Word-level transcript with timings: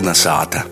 Melna 0.00 0.14
sāta. 0.16 0.62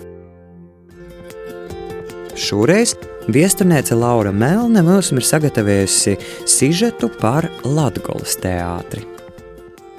Šoreiz 2.33 2.95
viesturniece 3.29 3.93
Laura 3.93 4.31
Melne 4.33 4.81
mums 4.81 5.11
ir 5.13 5.21
sagatavojusi 5.21 6.15
sižetu 6.49 7.11
par 7.21 7.45
Latgolas 7.61 8.39
teātri. 8.41 9.03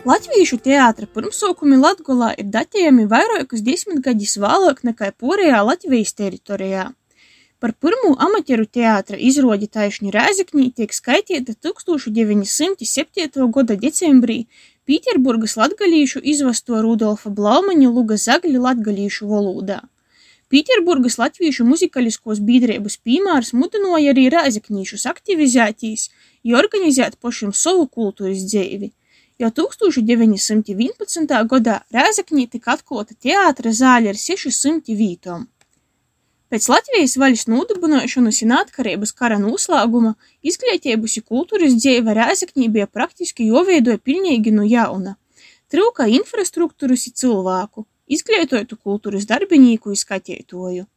Latviešu 0.02 0.58
teātra 0.64 1.06
pirmsākumi 1.06 1.78
Latgolā 1.78 2.32
ir 2.42 2.50
datējami 2.50 3.06
vairākus 3.06 3.62
desmitgadus 3.62 4.34
vēlāk 4.42 4.82
nekā 4.90 5.12
porējā 5.22 5.62
Latvijas 5.62 6.10
teritorijā. 6.18 6.88
Par 7.62 7.76
pirmo 7.78 8.16
amatieru 8.26 8.66
teātra 8.66 9.14
izrodi 9.30 9.70
taišņu 9.70 10.10
Rēzekņī 10.10 10.72
tiek 10.74 10.90
skaitīta 10.96 11.54
1907. 11.54 13.46
gada 13.54 13.78
decembrī 13.78 14.40
Pīterburgas 14.90 15.52
latgalīšu 15.54 16.18
izvasto 16.32 16.80
Rudolfa 16.82 17.30
Blaumaņa 17.30 17.90
Luga 17.94 18.16
Zagļa 18.18 18.62
latgalīšu 18.64 19.28
valodā. 19.30 19.76
Pīterburgas 20.50 21.14
latviešu 21.20 21.62
muzikaliskos 21.68 22.40
biedrības 22.48 22.96
piemērs 23.06 23.52
mudināja 23.54 24.10
arī 24.10 24.24
rēzeknīšus 24.34 25.04
aktivizētīs, 25.12 26.08
jo 26.42 26.58
organizēt 26.58 27.20
pašiem 27.22 27.52
savu 27.54 27.86
kultūras 27.86 28.42
dzēvi. 28.50 28.90
Jau 29.38 29.52
1911. 29.60 31.38
gadā 31.54 31.76
Rēzeknī 31.94 32.48
tika 32.50 32.74
atklāta 32.74 33.14
teātra 33.14 33.70
zāle 33.70 34.10
ar 34.10 34.18
600 34.18 34.98
vītām. 35.04 35.46
Pēc 36.50 36.64
Latvijas 36.66 37.12
vaļas 37.22 37.44
nūdibināšanas 37.46 38.40
un 38.42 38.50
atkarības 38.56 39.12
kara 39.14 39.36
noslēguma 39.38 40.16
izglītības 40.42 41.12
un 41.20 41.24
kultūras 41.32 41.76
dzīve 41.78 42.10
Rēzeknī 42.18 42.66
bija 42.74 42.90
praktiski 42.90 43.46
jāveido 43.46 43.94
pilnīgi 44.08 44.50
no 44.56 44.64
jauna. 44.66 45.12
Trūka 45.70 46.08
infrastruktūras 46.10 47.06
un 47.06 47.14
cilvēku, 47.22 47.86
izglītotu 48.10 48.74
kultūras 48.74 49.30
darbinieku 49.30 49.94
un 49.94 49.98
skatītoju. 50.02 50.90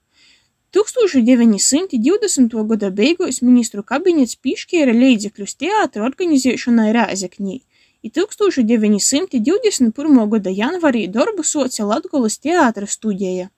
1920. 0.73 2.57
gada 2.73 2.89
beigās 2.89 3.45
ministru 3.45 3.85
kabinets 3.85 4.33
piešķīra 4.41 4.89
līdzekļus 5.03 5.53
teātra 5.61 6.01
organizēšanai 6.09 6.89
Rēzeknī, 6.97 7.61
i 8.01 8.09
1921. 8.09 9.93
gada 10.33 10.49
janvarī 10.49 11.05
darbu 11.13 11.45
soca 11.45 11.85
Latgolas 11.85 12.41
teātra 12.41 12.89
studija. 12.89 13.53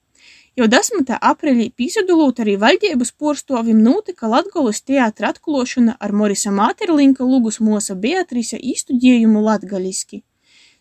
Jau 0.55 0.69
10. 0.71 1.09
aprīlī 1.19 1.65
pīsadulūt 1.75 2.37
arī 2.39 2.53
valdības 2.55 3.09
porstovim 3.19 3.81
notika 3.83 4.29
Latgolas 4.31 4.77
teātra 4.87 5.33
atklošana 5.33 5.97
ar 5.99 6.13
Morisa 6.15 6.53
Māterlinka 6.55 7.25
lugus 7.27 7.57
mosa 7.59 7.91
Beatrise 8.05 8.55
īstudējumu 8.55 9.41
latgaliski. 9.43 10.21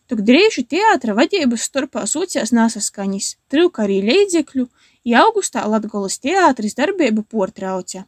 Tok 0.07 0.23
drīži 0.29 0.63
teātra 0.71 1.17
vadības 1.19 1.65
starpā 1.67 2.05
sūcās 2.07 2.55
nesaskaņas, 2.55 3.33
trūka 3.51 3.83
arī 3.89 3.97
līdzekļu, 4.07 4.69
ja 5.11 5.25
augustā 5.27 5.67
Latgolas 5.67 6.21
teātris 6.23 6.79
darbību 6.79 7.27
portrauca. 7.27 8.05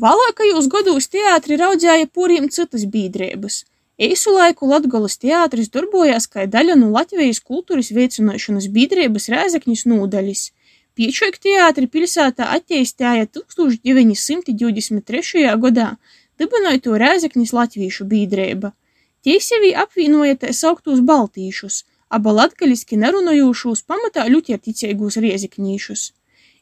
Vēlākajos 0.00 0.70
gados 0.72 1.10
teātri 1.12 1.60
raudzēja 1.60 2.08
pūriem 2.08 2.48
citas 2.48 2.88
biedrības. 2.88 3.66
Eisu 4.00 4.32
laiku 4.32 4.72
Latgolas 4.72 5.20
teātris 5.20 5.68
darbojās 5.68 6.24
kā 6.32 6.48
daļa 6.48 6.80
no 6.80 6.88
Latvijas 6.96 7.44
kultūras 7.44 7.92
veicināšanas 7.92 8.72
biedrības 8.72 9.28
Rēzekņas 9.36 9.84
nūdaļas. 9.92 10.48
Teātri 10.92 11.88
pilsētā 11.88 12.52
attīstīja 12.52 13.24
1923. 13.32 15.56
gadā, 15.62 15.96
dibināja 16.36 16.80
to 16.84 16.92
Rēzekņas 17.00 17.52
latviešu 17.56 18.04
biedrība. 18.04 18.76
Tie 19.24 19.40
sevi 19.40 19.72
apvienoja 19.72 20.36
tā 20.36 20.52
sauktūs 20.52 21.00
baltīšus, 21.00 21.88
aba 22.10 22.32
latgaliski 22.36 22.96
nerunojūšūs 23.00 23.88
pamatā 23.88 24.28
ļuķerticīgūs 24.28 25.16
rieziknīšus. 25.24 26.12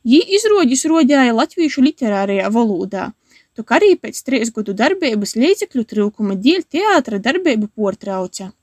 Jī 0.06 0.22
izrodis 0.38 0.86
rodēja 0.86 1.34
latviešu 1.34 1.82
literārajā 1.82 2.46
valodā, 2.54 3.10
tok 3.56 3.70
arī 3.76 3.96
pēc 3.98 4.22
trīs 4.22 4.54
gadu 4.54 4.72
darbības 4.78 5.34
līdzekļu 5.42 5.82
trūkuma 5.90 6.38
dēļ 6.38 6.62
teātra 6.70 7.18
darbību 7.18 7.66
portrauca. 7.74 8.54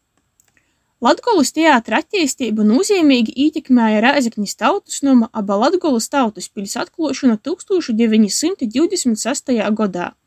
Latgolas 0.97 1.51
teātra 1.53 1.99
attīstību 2.01 2.63
nozīmīgi 2.65 3.29
ietekmēja 3.43 3.99
Rēzeknis 4.01 4.57
tautas 4.57 5.03
noma 5.05 5.29
aba 5.29 5.53
Latgolas 5.61 6.09
tautas 6.09 6.49
pils 6.49 6.73
atklošana 6.81 7.37
1926. 7.37 9.53
gadā. 9.77 10.17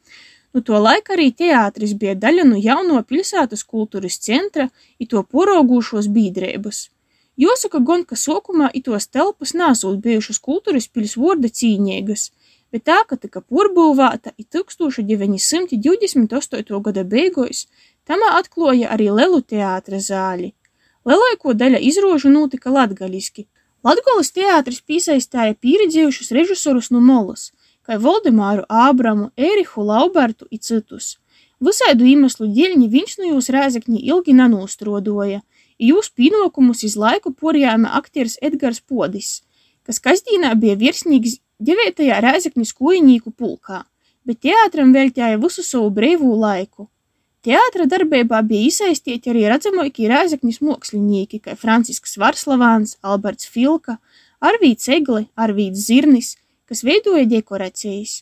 Nu 0.55 0.63
to 0.63 0.79
laika 0.79 1.11
arī 1.17 1.35
teātris 1.35 1.99
bija 1.99 2.15
daļa 2.15 2.45
no 2.47 2.55
jauno 2.55 3.03
pilsētas 3.03 3.67
kultūras 3.67 4.23
centra 4.23 4.71
i 5.03 5.11
to 5.11 5.19
poraugušos 5.27 6.07
biedrības. 6.07 6.95
Jāsaka 7.35 7.83
gan, 7.83 8.07
ka 8.07 8.15
sokumā 8.15 8.71
itos 8.71 9.11
telpas 9.11 9.59
nesot 9.59 9.99
bijušas 10.07 10.39
kultūras 10.39 10.87
pils 10.87 11.19
vorda 11.19 11.51
cīņīgas, 11.51 12.31
bet 12.71 12.87
tā, 12.87 13.03
ka 13.11 13.19
tika 13.19 13.43
porbūvēta 13.43 14.39
i 14.39 14.47
1928. 14.47 16.79
gada 16.87 17.03
beigos, 17.03 17.67
tamā 18.07 18.39
atkloja 18.39 18.95
arī 18.95 19.11
Lelu 19.19 19.43
teātra 19.43 19.99
zāli. 19.99 20.55
Lielāko 21.10 21.56
daļa 21.59 21.81
izrožu 21.82 22.31
notika 22.31 22.71
latgaliski. 22.71 23.48
Latgolas 23.82 24.31
teātris 24.37 24.82
piesaistāja 24.87 25.56
pieredzējušus 25.59 26.31
režisorus 26.37 26.93
no 26.94 27.00
Molas– 27.00 27.50
kā 27.91 27.98
Voldemāru 27.98 28.62
Ābramu, 28.71 29.31
Ērihu 29.34 29.82
Laubertu 29.82 30.47
i 30.54 30.60
citus. 30.62 31.16
Visaidu 31.60 32.06
iemeslu 32.06 32.47
dēļ 32.54 32.87
viņš 32.93 33.16
no 33.19 33.32
jūs 33.32 33.50
Rēzekņi 33.53 34.04
ilgi 34.12 34.37
nenūstrodoja, 34.38 35.41
i 35.81 35.91
jūs 35.91 36.12
pienākumus 36.15 36.84
iz 36.87 36.97
laiku 36.97 37.32
porjāma 37.34 37.91
aktieris 37.98 38.38
Edgars 38.41 38.81
Podis, 38.81 39.42
kas 39.82 39.98
kasdīnā 40.00 40.54
bija 40.60 40.77
virsnīgs 40.78 41.41
9. 41.59 42.06
Rēzekņu 42.25 42.69
skojinīku 42.69 43.34
pulkā, 43.37 43.82
bet 44.25 44.41
teātram 44.47 44.94
veltīja 44.94 45.41
visu 45.42 45.66
savu 45.66 45.91
brīvū 45.98 46.31
laiku. 46.47 46.88
Teātra 47.41 47.87
darbībā 47.89 48.43
bija 48.45 48.69
iesaistīti 48.69 49.31
arī 49.33 49.47
redzamākie 49.49 50.11
Rēzekņas 50.11 50.59
mākslinieki, 50.61 51.39
kā 51.47 51.55
Francisks 51.56 52.19
Varslavāns, 52.21 52.99
Alberts 53.01 53.49
Filka, 53.49 53.95
Arvīts 54.45 54.91
Egli, 54.93 55.23
Arvīts 55.41 55.87
Zirnis, 55.87 56.34
kas 56.69 56.84
veidoja 56.84 57.25
dekorācijas. 57.31 58.19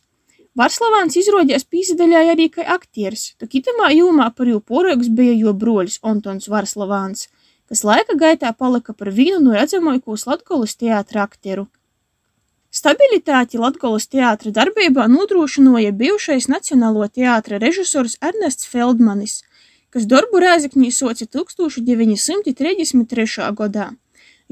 Varslavāns 0.59 1.19
izrādījās 1.19 1.67
pīsadaļai 1.67 2.23
arī 2.37 2.47
kā 2.55 2.62
aktieris, 2.77 3.33
to 3.43 3.51
kitamā 3.51 3.91
jūmā 3.97 4.31
par 4.39 4.51
jū 4.51 4.61
porogs 4.62 5.11
bija 5.11 5.35
jo 5.35 5.56
broļs 5.65 5.99
Antons 6.06 6.47
Varslavāns, 6.55 7.27
kas 7.67 7.83
laika 7.83 8.15
gaitā 8.23 8.55
palika 8.55 8.95
par 8.95 9.11
vienu 9.19 9.43
no 9.49 9.59
redzamākos 9.59 10.29
Latgolas 10.31 10.79
teātra 10.79 11.27
aktieru. 11.27 11.67
Stabilitāti 12.78 13.59
Latgolas 13.59 14.05
teātra 14.06 14.53
darbībā 14.55 15.09
nodrošināja 15.11 15.91
bijušais 16.00 16.47
Nacionālo 16.53 17.06
teātra 17.11 17.59
režisors 17.59 18.15
Ernests 18.28 18.69
Feldmanis, 18.71 19.34
kas 19.91 20.06
darbu 20.12 20.37
Rēzekņī 20.44 20.91
soca 20.94 21.25
1933. 21.27 23.49
gadā. 23.61 23.87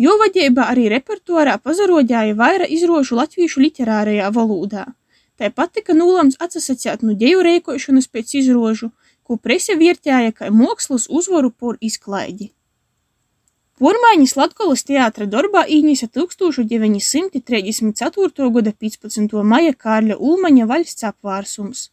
Jo 0.04 0.12
vadībā 0.22 0.62
arī 0.72 0.84
repertuārā 0.96 1.54
pazarodēja 1.68 2.34
vaira 2.42 2.66
izrožu 2.78 3.12
latviešu 3.20 3.58
literārajā 3.66 4.26
valodā. 4.40 4.84
Tāpat 5.38 5.68
tika 5.78 5.92
nolēmts 5.94 6.40
atsasacēt 6.42 6.98
no 7.06 7.12
deju 7.22 7.38
rēkošanas 7.46 8.06
pēc 8.10 8.26
izrožu, 8.42 8.88
ko 9.22 9.32
prese 9.36 9.72
vērtēja 9.78 10.30
kā 10.40 10.46
mākslas 10.50 11.04
uzvaru 11.20 11.50
por 11.54 11.74
izklaidi. 11.80 12.46
Pormaiņas 13.76 14.32
Latgolas 14.38 14.86
teātra 14.88 15.26
darbā 15.28 15.66
īņisa 15.68 16.06
1934. 16.16 18.48
gada 18.58 18.72
15. 18.72 19.42
maija 19.44 19.72
Kārļa 19.72 20.16
Ulmaņa 20.16 20.66
valsts 20.70 21.04
apvārsums. 21.04 21.90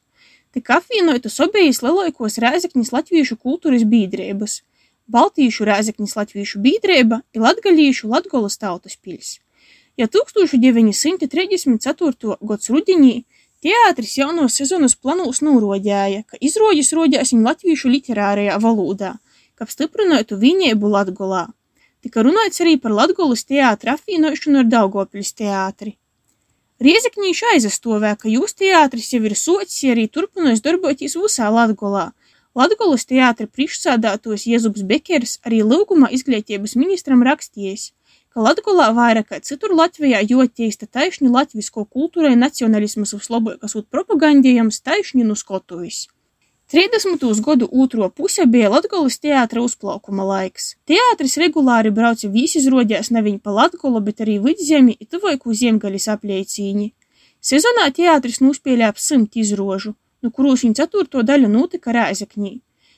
Tik 0.53 0.69
apvienotas 0.77 1.39
obejas 1.43 1.81
lielākos 1.83 2.39
Rēzekņas 2.39 2.91
latviešu 2.95 3.35
kultūras 3.35 3.83
biedrības– 3.83 4.53
Baltīšu 5.11 5.67
Rēzekņas 5.67 6.15
latviešu 6.15 6.63
biedrība 6.63 7.19
ir 7.35 7.43
latgalīšu 7.43 8.07
Latgolas 8.07 8.55
tautas 8.57 8.95
pils. 8.95 9.43
Ja 9.99 10.07
1934. 10.07 12.39
gads 12.39 12.69
rudenī 12.71 13.27
teātris 13.61 14.17
jaunos 14.17 14.55
sezonas 14.55 14.95
planūs 14.95 15.41
nūrodēja, 15.43 16.23
ka 16.23 16.37
izroģis 16.39 16.93
rodēsim 16.95 17.43
latviešu 17.43 17.91
literārajā 17.91 18.55
valodā, 18.63 19.19
kap 19.59 19.67
stiprinātu 19.69 20.39
vienību 20.39 20.87
Latgolā. 20.95 21.51
Tika 22.03 22.23
runāts 22.25 22.59
arī 22.63 22.75
par 22.83 22.91
Latgolas 22.91 23.45
teātra 23.47 23.95
apvienošanu 23.97 24.63
ar 24.63 24.71
Daugavpils 24.71 25.31
teātri. 25.39 25.95
Riezekņīši 26.83 27.45
aizastovē, 27.53 28.17
ka 28.19 28.27
jūs 28.27 28.57
teātris 28.59 29.13
jau 29.13 29.21
ir 29.23 29.37
socis 29.39 29.87
arī 29.93 30.09
turpinājis 30.11 30.65
darboties 30.65 31.15
visā 31.15 31.47
Latgolā– 31.53 32.11
Latgolas 32.53 33.07
teātra 33.09 33.47
priekšsādātājs 33.49 34.43
Jēzubs 34.45 34.83
Bekers 34.85 35.39
arī 35.41 35.63
lūgumā 35.65 36.11
izglītības 36.13 36.75
ministram 36.77 37.23
rakstījis, 37.25 37.87
ka 38.29 38.43
Latgolā 38.45 38.91
vairāk 38.93 39.31
kā 39.31 39.39
citur 39.41 39.73
Latvijā 39.73 40.19
jotīsta 40.21 40.85
taišņu 40.85 41.31
latvisko 41.33 41.87
kultūrai 41.89 42.35
nacionalismas 42.37 43.15
vislabākās 43.17 43.73
ūt 43.79 43.89
propagandējams 43.89 44.83
taišņu 44.85 45.25
nu 45.31 45.37
skotuvis. 45.39 46.05
30. 46.73 47.41
gadu 47.41 47.69
otro 47.71 48.09
puse 48.09 48.45
bija 48.45 48.69
Latgolas 48.69 49.19
teātra 49.21 49.61
uzplaukuma 49.61 50.23
laiks. 50.25 50.71
Teātris 50.89 51.35
regulāri 51.37 51.91
brauca 51.93 52.25
vīsizrodēs 52.33 53.11
neviņ 53.13 53.35
pa 53.45 53.51
Latgolu, 53.53 53.99
bet 54.01 54.23
arī 54.25 54.39
vidzemi 54.41 54.95
i 54.97 55.05
tuvojku 55.05 55.53
zemgaļas 55.53 56.07
apleicīņi. 56.15 56.87
Sezonā 57.45 57.83
teātris 57.93 58.41
nūspēlē 58.41 58.87
ap 58.89 58.97
simt 58.97 59.37
izrožu, 59.37 59.93
no 60.25 60.31
kurūs 60.33 60.63
viņa 60.65 60.79
ceturto 60.79 61.21
daļu 61.21 61.51
notika 61.53 61.93
Rēzekņī. 61.93 62.53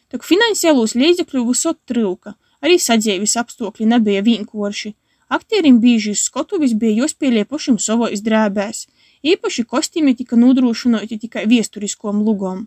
Tok 0.08 0.24
finansiālūs 0.24 0.96
līdzekļu 0.96 1.44
visot 1.50 1.82
trūka, 1.92 2.38
arī 2.64 2.78
sadzīves 2.80 3.36
apstākļi 3.42 3.90
nebija 3.92 4.22
vienkārši. 4.24 4.94
Aktierim 5.28 5.82
bīži 5.84 6.14
uz 6.16 6.24
skotuvis 6.30 6.78
bija 6.80 7.02
jospēlē 7.02 7.44
pašam 7.44 7.76
savos 7.88 8.24
drēbēs, 8.24 8.86
īpaši 9.34 9.68
kostīmi 9.68 10.16
tika 10.16 10.40
nodrošinoti 10.40 11.20
tikai 11.26 11.44
viesturiskom 11.52 12.24
lugom. 12.24 12.64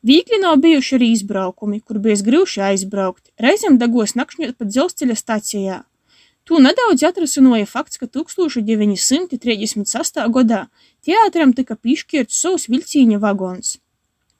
Vīgli 0.00 0.38
nav 0.40 0.56
bijuši 0.56 0.94
arī 0.96 1.10
izbraukumi, 1.12 1.76
kur 1.84 2.00
bijis 2.00 2.24
grūši 2.24 2.64
aizbraukt, 2.70 3.28
reizēm 3.36 3.76
dagos 3.80 4.14
nakšņot 4.16 4.56
pat 4.56 4.68
dzelzceļa 4.72 5.16
stacijā. 5.18 5.84
Tū 6.48 6.56
nedaudz 6.64 7.04
atrasinoja 7.04 7.66
fakts, 7.68 8.00
ka 8.00 8.08
1936. 8.08 10.24
gadā 10.36 10.60
teātram 11.04 11.52
tika 11.52 11.76
pišķirts 11.76 12.40
savs 12.46 12.64
vilcīņa 12.72 13.18
vagons. 13.20 13.76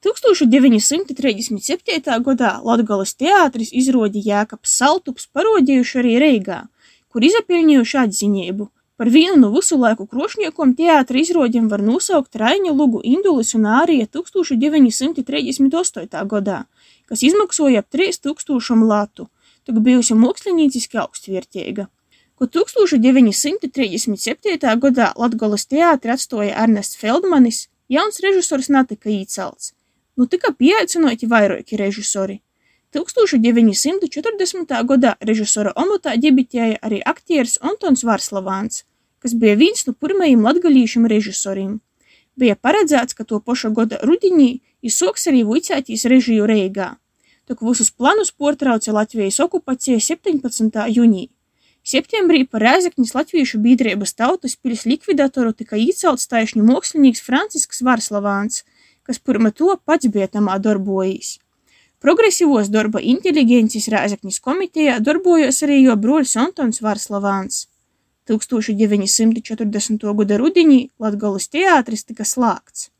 1937. 0.00 1.60
gadā 2.24 2.64
Latgolas 2.64 3.12
teātris 3.20 3.68
izrodīja 3.76 4.40
Jēkabs 4.40 4.72
Saltups 4.80 5.28
parodījuši 5.28 6.00
arī 6.00 6.16
Reigā, 6.24 6.72
kur 7.12 7.20
izapelnījuši 7.28 8.00
atziņību– 8.06 8.64
Par 9.00 9.08
vienu 9.08 9.40
no 9.40 9.48
visu 9.48 9.80
laiku 9.80 10.04
krošniekom 10.04 10.76
teātra 10.76 11.16
izrodiem 11.16 11.72
var 11.72 11.80
nosaukt 11.80 12.36
Raiņa 12.36 12.76
lugu 12.76 13.00
Indulis 13.10 13.56
un 13.56 13.64
Ārija 13.64 14.04
1938. 14.16 16.20
gadā, 16.32 16.68
kas 17.08 17.24
izmaksoja 17.24 17.80
ap 17.80 17.88
3000 17.96 18.84
latu, 18.90 19.24
tak 19.64 19.80
bijusi 19.86 20.12
mākslinieciski 20.24 20.96
augstvērtīga. 21.00 21.84
Ko 22.36 22.44
1937. 22.58 24.76
gadā 24.84 25.06
Latgolas 25.16 25.64
teātri 25.64 26.12
atstoja 26.18 26.52
Ernests 26.66 27.00
Feldmanis, 27.00 27.58
jauns 27.88 28.20
režisors 28.20 28.68
netika 28.68 29.08
īcelts. 29.08 29.72
Nu 30.12 30.28
tika 30.28 30.52
pieaicinoti 30.52 31.24
vairāki 31.24 31.80
režisori. 31.80 32.44
1940. 32.92 34.76
gadā 34.92 35.16
režisora 35.24 35.72
amatā 35.72 36.20
debitēja 36.20 36.76
arī 36.82 37.00
aktieris 37.00 37.56
Antons 37.64 38.04
Varslavāns, 38.04 38.84
kas 39.20 39.36
bija 39.36 39.58
viens 39.60 39.86
no 39.86 39.94
pirmajiem 39.94 40.42
latgalīšiem 40.46 41.06
režisoriem. 41.12 41.78
Bija 42.40 42.56
paredzēts, 42.56 43.14
ka 43.16 43.24
to 43.28 43.40
paša 43.40 43.70
goda 43.76 44.00
rudenī 44.06 44.60
izsoks 44.82 45.28
arī 45.30 45.44
vicētīs 45.44 46.06
režiju 46.08 46.46
Reigā. 46.48 46.94
Tok 47.48 47.64
visus 47.66 47.90
planus 47.90 48.30
portrauca 48.30 48.92
Latvijas 48.94 49.40
okupacija 49.44 50.00
17. 50.00 50.80
jūnī. 50.96 51.28
Septembrī 51.80 52.44
par 52.44 52.62
Rēzekņas 52.62 53.14
Latviešu 53.16 53.58
biedrības 53.64 54.12
tautas 54.14 54.56
piļas 54.56 54.84
likvidatoru 54.86 55.54
tika 55.56 55.78
īcelts 55.80 56.28
taišņu 56.28 56.64
mākslinieks 56.68 57.24
Francisks 57.24 57.80
Varslavāns, 57.82 58.64
kas 59.02 59.18
pirma 59.18 59.50
to 59.50 59.72
pats 59.84 60.06
bija 60.12 60.28
tamā 60.28 60.58
darbojīs. 60.60 61.38
Progresīvos 62.00 62.68
darba 62.72 63.00
inteligences 63.00 63.88
Rēzekņas 63.92 64.40
komitejā 64.44 65.00
darbojos 65.04 65.64
arī 65.66 65.82
jo 65.82 65.96
broļs 65.96 66.36
Antons 66.40 66.80
Varslavāns. 66.84 67.66
1940. 68.28 70.14
gada 70.20 70.38
rudenī 70.40 70.88
Latgolas 70.98 71.48
teātris 71.48 72.04
tika 72.04 72.24
slēgts. 72.24 72.90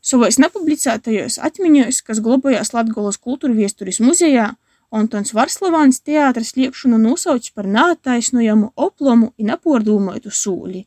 Savos 0.00 0.38
nepublicētajos 0.38 1.40
atmiņos, 1.42 2.02
kas 2.06 2.22
glabājās 2.22 2.72
Latgolas 2.74 3.18
kultūra 3.18 3.54
viesturis 3.56 3.98
muzejā, 4.00 4.52
Antons 4.94 5.32
Varslavāns 5.34 5.98
teātris 6.06 6.54
liekšanu 6.56 6.98
nosauc 7.02 7.48
par 7.54 7.66
neattaisnojamu 7.66 8.70
oplomu 8.76 9.32
un 9.34 9.50
nepordūmotu 9.50 10.30
sūli. 10.30 10.84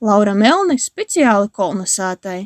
Laura 0.00 0.32
Melne 0.34 0.78
speciāli 0.80 1.50
kolonizētai. 1.52 2.40